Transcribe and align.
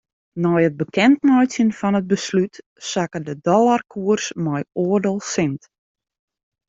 Nei 0.43 0.61
it 0.67 0.77
bekendmeitsjen 0.79 1.71
fan 1.79 1.97
it 1.99 2.09
beslút 2.11 2.53
sakke 2.89 3.19
de 3.27 3.33
dollarkoers 3.47 4.25
mei 4.43 4.63
oardel 4.83 5.19
sint. 5.33 5.61